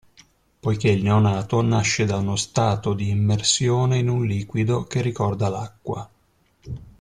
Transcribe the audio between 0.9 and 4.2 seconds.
neonato nasce da uno stato di immersione in